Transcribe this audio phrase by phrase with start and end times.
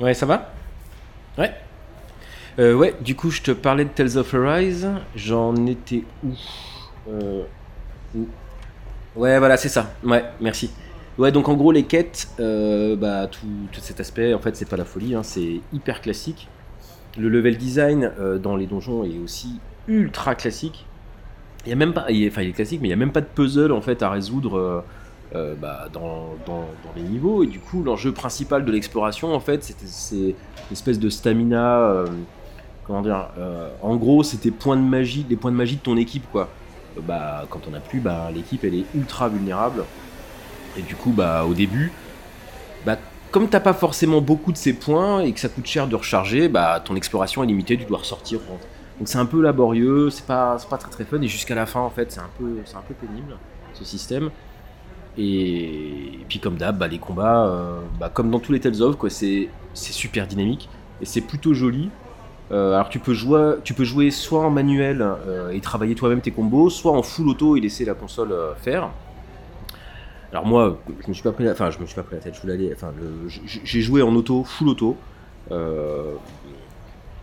[0.00, 0.52] Ouais, ça va?
[1.38, 1.52] Ouais.
[2.58, 4.88] Euh, ouais, du coup, je te parlais de Tales of Arise.
[5.14, 6.32] J'en étais où?
[7.08, 7.42] Euh,
[9.16, 9.92] Ouais, voilà, c'est ça.
[10.04, 10.70] Ouais, merci.
[11.18, 14.68] Ouais, donc en gros, les quêtes, euh, bah, tout, tout cet aspect, en fait, c'est
[14.68, 16.48] pas la folie, hein, c'est hyper classique.
[17.18, 19.58] Le level design euh, dans les donjons est aussi
[19.88, 20.86] ultra classique.
[21.66, 23.12] Il y a même pas, est- enfin, il est classique, mais il y a même
[23.12, 24.80] pas de puzzle en fait à résoudre euh,
[25.34, 26.36] euh, bah, dans,
[26.96, 27.42] les niveaux.
[27.44, 30.34] Et du coup, l'enjeu principal de l'exploration, en fait, c'est une
[30.72, 31.80] espèce de stamina.
[31.80, 32.06] euh,
[32.84, 33.28] comment dire
[33.82, 36.48] En gros, c'était points de magie, les points de magie de ton équipe, quoi.
[37.02, 39.84] Bah, quand on a plus, bah, l'équipe elle est ultra vulnérable.
[40.76, 41.92] Et du coup, bah, au début,
[42.84, 42.98] bah,
[43.30, 46.48] comme t'as pas forcément beaucoup de ces points et que ça coûte cher de recharger,
[46.48, 48.40] bah, ton exploration est limitée, tu dois ressortir.
[49.00, 51.80] Donc c'est un peu laborieux, c'est pas, pas très très fun et jusqu'à la fin
[51.80, 53.38] en fait c'est un peu, un peu pénible
[53.72, 54.30] ce système.
[55.16, 58.96] Et, puis comme d'hab, bah, les combats, euh, bah, comme dans tous les Tales of,
[59.08, 60.68] c'est, super dynamique
[61.00, 61.88] et c'est plutôt joli.
[62.52, 66.20] Euh, alors tu peux jouer, tu peux jouer soit en manuel euh, et travailler toi-même
[66.20, 68.90] tes combos, soit en full auto et laisser la console faire.
[70.30, 72.42] Alors moi, je me suis pas pris, la, me suis pas pris la tête, je
[72.42, 72.76] voulais
[73.64, 74.96] j'ai joué en auto, full auto,
[75.50, 75.54] et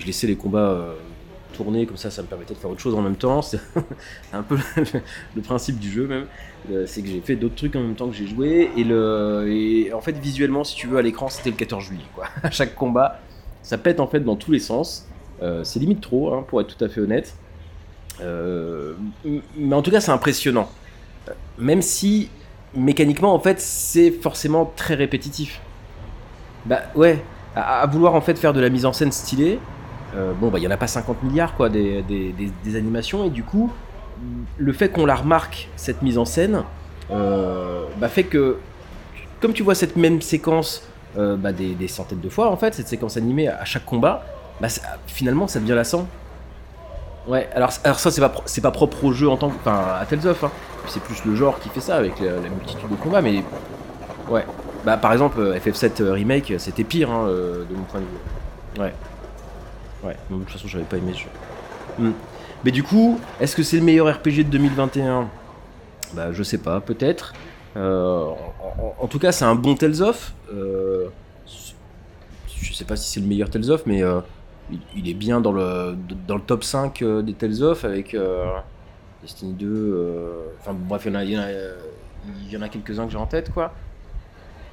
[0.00, 0.94] je laissais les combats
[1.52, 3.42] tourner comme ça, ça me permettait de faire autre chose en même temps.
[3.42, 3.60] C'est
[4.32, 4.56] un peu
[5.36, 6.26] le, principe du jeu même,
[6.70, 9.48] Euh, c'est que j'ai fait d'autres trucs en même temps que j'ai joué et le,
[9.48, 12.26] et en fait visuellement, si tu veux, à l'écran, c'était le 14 juillet quoi.
[12.42, 13.20] À chaque combat,
[13.62, 15.08] ça pète en fait dans tous les sens.
[15.42, 17.34] Euh, c'est limite trop, hein, pour être tout à fait honnête.
[18.20, 18.94] Euh,
[19.56, 20.68] mais en tout cas, c'est impressionnant.
[21.58, 22.30] Même si
[22.74, 25.60] mécaniquement, en fait, c'est forcément très répétitif.
[26.64, 27.22] Bah ouais,
[27.56, 29.58] à, à vouloir en fait faire de la mise en scène stylée,
[30.14, 33.24] euh, bon bah il y en a pas 50 milliards quoi des, des- animations.
[33.24, 33.70] Et du coup
[34.58, 36.62] le fait qu'on la remarque cette mise en scène
[37.10, 38.58] euh, bah, fait que
[39.40, 40.86] comme tu vois cette même séquence
[41.18, 44.24] euh, bah, des, centaines de fois en fait cette séquence animée à chaque combat
[44.60, 44.68] bah,
[45.06, 46.06] finalement ça devient lassant.
[47.26, 50.04] Ouais alors, alors ça c'est pas pas propre au jeu en tant que enfin à
[50.06, 50.50] Tales of hein.
[50.88, 53.44] c'est plus le genre qui fait ça avec la, multitude de combats mais
[54.28, 54.44] ouais.
[54.84, 58.82] Bah par exemple euh, FF7 remake c'était pire hein, euh, de mon point de vue.
[58.82, 58.92] Ouais
[60.04, 61.28] ouais de toute façon j'avais pas aimé ce jeu
[61.98, 62.12] Hmm.
[62.64, 65.28] mais du coup est-ce que c'est le meilleur RPG de 2021
[66.14, 67.32] bah je sais pas peut-être
[67.76, 71.08] Euh, en, en- en tout cas c'est un bon Tales of Euh,
[72.48, 74.20] je sais pas si c'est le meilleur Tales of mais euh,
[74.70, 75.96] il, il est bien dans le,
[76.26, 78.16] dans le top 5 euh, des Tales of avec
[79.22, 79.66] Destiny 2.
[79.68, 81.46] euh, Enfin bref, il y en a, y en a,
[82.44, 83.74] il y en a quelques-uns que j'ai en tête quoi.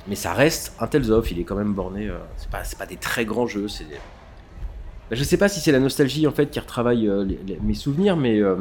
[0.08, 2.10] Mais ça reste un Tales of, il est quand même borné.
[2.38, 3.68] c'est pas, pas des très grands jeux.
[3.68, 4.00] C'est des-
[5.12, 7.26] je sais pas si c'est la nostalgie en fait qui retravaille euh,
[7.64, 8.56] mes souvenirs, mais euh,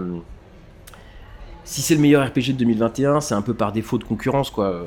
[1.64, 4.66] si c'est le meilleur RPG de 2021, c'est un peu par défaut de concurrence quoi.
[4.66, 4.84] Euh,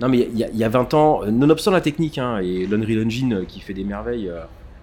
[0.00, 2.66] Non mais il y, a- il y a 20 ans, nonobstant la technique hein, et
[2.66, 4.30] l'Unreal Engine qui fait des merveilles.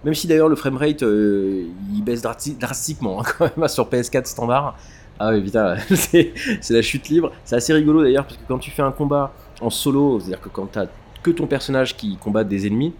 [0.03, 4.77] même si d'ailleurs le framerate il baisse drasti- drastiquement hein, quand même sur PS4 standard.
[5.17, 6.33] Ah oui putain, c'est
[6.69, 7.31] la chute libre.
[7.45, 9.31] C'est assez rigolo d'ailleurs parce que quand tu fais un combat
[9.61, 10.87] en solo, c'est-à-dire que quand t'as
[11.23, 12.93] que ton personnage qui combat des ennemis,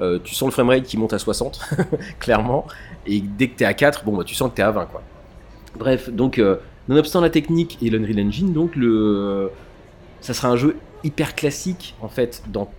[0.00, 1.60] euh, tu sens le framerate qui monte à 60,
[2.18, 2.66] clairement.
[3.06, 5.02] Et dès que t'es à 4, bon bah tu sens que t'es à 20 quoi.
[5.78, 6.56] Bref, donc euh,
[6.88, 9.50] nonobstant la technique et l'Unreal Engine, donc le,
[10.20, 12.70] ça sera un jeu hyper classique en fait dans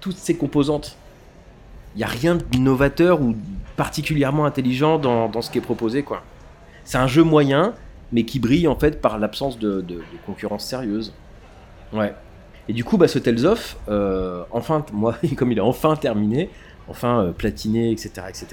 [0.00, 0.96] toutes ses composantes.
[1.94, 3.34] Il n'y a rien de novateur ou
[3.76, 6.22] particulièrement intelligent dans, dans ce qui est proposé quoi.
[6.84, 7.72] C'est un jeu moyen,
[8.12, 11.12] mais qui brille en fait par l'absence de- de concurrence sérieuse.
[11.92, 12.14] Ouais.
[12.68, 16.50] Et du coup, bah, ce Tales of, euh, enfin, moi, comme il est enfin terminé,
[16.88, 18.46] enfin euh, platiné, etc., etc.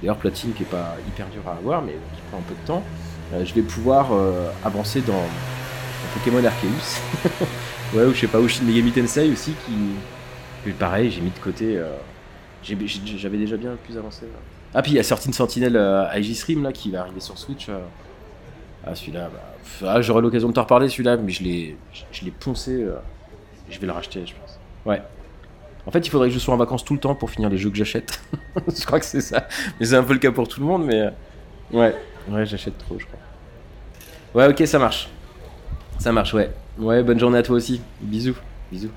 [0.00, 2.66] D'ailleurs, platine qui est pas hyper dur à avoir, mais qui prend un peu de
[2.66, 2.82] temps.
[3.34, 4.10] euh, je vais pouvoir
[4.64, 5.22] avancer dans,
[6.14, 7.00] Pokémon Arceus.
[7.94, 11.38] ouais, ou je sais pas, ou Shin Megami Tensei aussi, qui, pareil, j'ai mis de
[11.38, 11.80] côté.
[12.62, 14.26] J'avais déjà bien plus avancé.
[14.26, 14.38] là.
[14.74, 15.76] Ah, puis il y a sorti une sentinelle
[16.12, 17.68] Aegis Rim là qui va arriver sur Switch.
[18.84, 22.84] Ah, celui-là, bah, ah, j'aurai l'occasion de t'en reparler celui-là, mais je l'ai poncé.
[23.72, 24.58] Je vais le racheter, je pense.
[24.86, 25.02] Ouais.
[25.86, 27.56] En fait, il faudrait que je sois en vacances tout le temps pour finir les
[27.58, 28.22] jeux que j'achète.
[28.68, 29.48] je crois que c'est ça.
[29.80, 31.00] Mais c'est un peu le cas pour tout le monde, mais.
[31.00, 31.10] euh,
[31.72, 31.94] Ouais,
[32.28, 33.18] ouais, j'achète trop, je crois.
[34.34, 35.08] Ouais, ok, ça marche.
[35.98, 36.50] Ça marche, ouais.
[36.78, 37.80] Ouais, bonne journée à toi aussi.
[38.00, 38.36] Bisous.
[38.70, 38.90] Bisous.